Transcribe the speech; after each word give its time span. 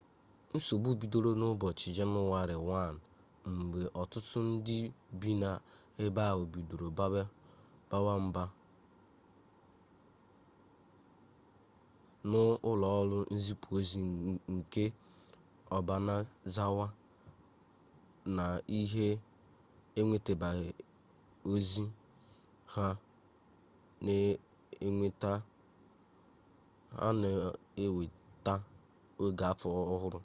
nsogbu 0.55 0.89
bidoro 1.01 1.31
n'ụbọchị 1.39 1.87
jenụwarị 1.97 2.55
1 2.59 2.95
mgbe 3.55 3.81
ọtụtụ 4.01 4.37
ndị 4.49 4.77
bi 5.19 5.29
n'ebe 5.41 6.21
ahụ 6.31 6.43
bidoro 6.53 6.87
bawa 7.91 8.13
mba 8.25 8.43
n'ụlọọrụ 12.29 13.17
nzipụ 13.35 13.67
ozi 13.77 13.99
nke 14.55 14.83
obanazawa 15.77 16.87
na 18.35 18.43
ha 18.93 19.07
enwetabeghi 19.99 20.71
ozi 21.51 21.83
ha 22.73 22.85
na-enwetawa 24.05 25.37
oge 29.25 29.43
afọ 29.51 29.67
ọhụrụ 29.93 30.19